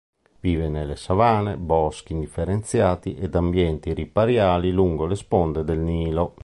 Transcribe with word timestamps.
Vive 0.39 0.67
nelle 0.67 0.95
savane, 0.95 1.57
boschi 1.57 2.13
indifferenziati 2.13 3.13
ed 3.17 3.35
ambienti 3.35 3.93
ripariali 3.93 4.71
lungo 4.71 5.05
le 5.05 5.15
sponde 5.15 5.63
del 5.63 5.77
Nilo. 5.77 6.33